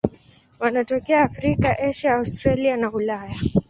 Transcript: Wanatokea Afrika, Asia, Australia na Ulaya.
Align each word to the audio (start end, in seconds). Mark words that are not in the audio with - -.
Wanatokea 0.59 1.21
Afrika, 1.23 1.75
Asia, 1.79 2.15
Australia 2.15 2.77
na 2.77 2.91
Ulaya. 2.91 3.35